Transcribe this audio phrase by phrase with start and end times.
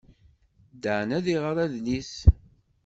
[0.83, 2.13] Dan ad iɣer adlis.